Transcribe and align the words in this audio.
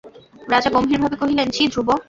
রাজা 0.47 0.69
গম্ভীরভাবে 0.71 1.15
কহিলেন, 1.21 1.47
ছি 1.55 1.63
ধ্রুব! 1.71 1.89